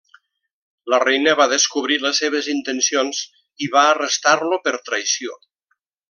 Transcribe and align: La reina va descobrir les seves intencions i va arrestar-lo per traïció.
La 0.93 0.99
reina 1.03 1.35
va 1.41 1.45
descobrir 1.51 1.97
les 2.05 2.21
seves 2.23 2.49
intencions 2.55 3.19
i 3.67 3.71
va 3.79 3.83
arrestar-lo 3.93 4.59
per 4.69 4.73
traïció. 4.91 5.37